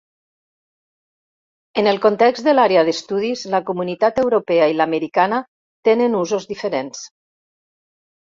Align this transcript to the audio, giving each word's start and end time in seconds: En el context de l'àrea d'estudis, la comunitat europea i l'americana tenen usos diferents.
En 1.81 1.89
el 1.89 1.99
context 2.05 2.47
de 2.47 2.55
l'àrea 2.55 2.85
d'estudis, 2.87 3.43
la 3.55 3.61
comunitat 3.69 4.21
europea 4.23 4.69
i 4.71 4.75
l'americana 4.79 5.41
tenen 5.91 6.15
usos 6.23 6.47
diferents. 6.55 7.05